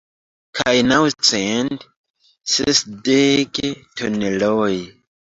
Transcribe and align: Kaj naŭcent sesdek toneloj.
Kaj 0.59 0.71
naŭcent 0.91 1.85
sesdek 2.53 3.61
toneloj. 4.01 4.71